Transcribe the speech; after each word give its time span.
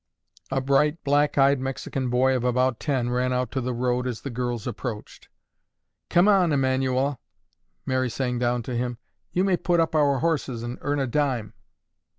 A 0.49 0.59
bright, 0.61 1.03
black 1.03 1.37
eyed 1.37 1.59
Mexican 1.59 2.09
boy 2.09 2.35
of 2.35 2.43
about 2.43 2.79
ten 2.79 3.11
ran 3.11 3.31
out 3.31 3.51
to 3.51 3.61
the 3.61 3.71
road 3.71 4.07
as 4.07 4.21
the 4.21 4.31
girls 4.31 4.65
approached. 4.65 5.27
"Come 6.09 6.27
on, 6.27 6.51
Emanuel," 6.51 7.21
Mary 7.85 8.09
sang 8.09 8.39
down 8.39 8.63
to 8.63 8.75
him. 8.75 8.97
"You 9.31 9.43
may 9.43 9.57
put 9.57 9.79
up 9.79 9.93
our 9.93 10.17
horses 10.17 10.63
and 10.63 10.79
earn 10.81 10.99
a 10.99 11.05
dime." 11.05 11.53